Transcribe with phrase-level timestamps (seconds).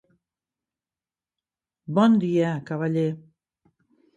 [1.99, 3.07] Bon dia, cavaller.